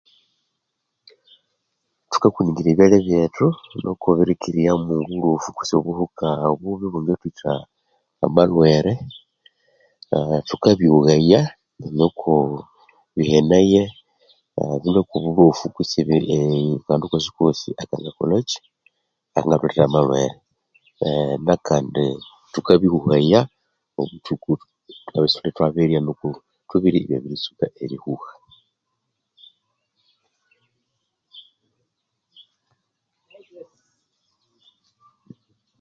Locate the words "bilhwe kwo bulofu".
14.81-15.65